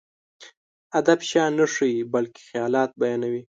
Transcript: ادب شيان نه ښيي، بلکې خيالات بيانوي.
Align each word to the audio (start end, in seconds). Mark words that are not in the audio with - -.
ادب 0.99 1.19
شيان 1.29 1.51
نه 1.59 1.65
ښيي، 1.73 1.97
بلکې 2.13 2.41
خيالات 2.49 2.91
بيانوي. 3.01 3.41